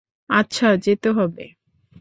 আচ্ছা, 0.29 0.67
যেতে 0.77 1.09
হবে। 1.11 1.45